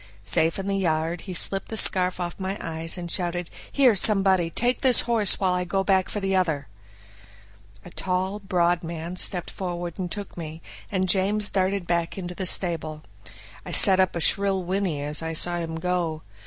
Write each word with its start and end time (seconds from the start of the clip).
Safe 0.23 0.57
in 0.57 0.65
the 0.65 0.79
yard, 0.79 1.21
he 1.29 1.33
slipped 1.35 1.69
the 1.69 1.77
scarf 1.77 2.19
off 2.19 2.39
my 2.39 2.57
eyes, 2.59 2.97
and 2.97 3.11
shouted, 3.11 3.51
"Here 3.71 3.93
somebody! 3.93 4.49
take 4.49 4.81
this 4.81 5.01
horse 5.01 5.39
while 5.39 5.53
I 5.53 5.63
go 5.63 5.83
back 5.83 6.09
for 6.09 6.19
the 6.19 6.35
other." 6.35 6.67
A 7.85 7.91
tall, 7.91 8.39
broad 8.39 8.83
man 8.83 9.15
stepped 9.15 9.51
forward 9.51 9.99
and 9.99 10.11
took 10.11 10.35
me, 10.35 10.59
and 10.91 11.07
James 11.07 11.51
darted 11.51 11.85
back 11.85 12.17
into 12.17 12.33
the 12.33 12.47
stable. 12.47 13.03
I 13.63 13.69
set 13.69 13.99
up 13.99 14.15
a 14.15 14.19
shrill 14.21 14.63
whinny 14.63 15.03
as 15.03 15.21
I 15.21 15.33
saw 15.33 15.57
him 15.57 15.75
go. 15.75 16.23